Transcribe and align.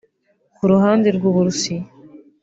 Ku 0.55 0.63
ruhande 0.71 1.07
rw’u 1.17 1.31
Burusiya 1.35 1.83